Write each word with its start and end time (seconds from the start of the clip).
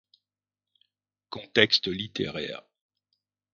Contexte 1.29 1.85
littéraire. 1.87 2.63